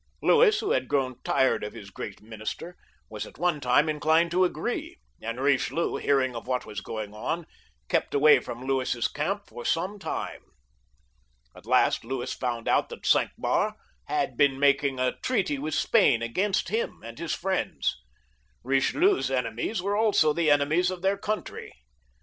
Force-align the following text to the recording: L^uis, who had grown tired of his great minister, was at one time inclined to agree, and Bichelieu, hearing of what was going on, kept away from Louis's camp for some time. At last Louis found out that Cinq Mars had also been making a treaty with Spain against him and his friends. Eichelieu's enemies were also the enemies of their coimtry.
L^uis, 0.23 0.61
who 0.61 0.71
had 0.71 0.87
grown 0.87 1.21
tired 1.23 1.63
of 1.63 1.73
his 1.73 1.91
great 1.91 2.23
minister, 2.23 2.75
was 3.07 3.27
at 3.27 3.37
one 3.37 3.59
time 3.61 3.87
inclined 3.87 4.31
to 4.31 4.43
agree, 4.43 4.97
and 5.21 5.37
Bichelieu, 5.37 5.97
hearing 6.01 6.35
of 6.35 6.47
what 6.47 6.65
was 6.65 6.81
going 6.81 7.13
on, 7.13 7.45
kept 7.87 8.15
away 8.15 8.39
from 8.39 8.63
Louis's 8.65 9.07
camp 9.07 9.43
for 9.45 9.63
some 9.63 9.99
time. 9.99 10.41
At 11.55 11.67
last 11.67 12.03
Louis 12.03 12.33
found 12.33 12.67
out 12.67 12.89
that 12.89 13.05
Cinq 13.05 13.29
Mars 13.37 13.73
had 14.07 14.29
also 14.29 14.37
been 14.37 14.59
making 14.59 14.99
a 14.99 15.19
treaty 15.19 15.59
with 15.59 15.75
Spain 15.75 16.23
against 16.23 16.69
him 16.69 17.03
and 17.03 17.19
his 17.19 17.35
friends. 17.35 18.01
Eichelieu's 18.65 19.29
enemies 19.29 19.83
were 19.83 19.95
also 19.95 20.33
the 20.33 20.49
enemies 20.49 20.89
of 20.89 21.03
their 21.03 21.15
coimtry. 21.15 21.69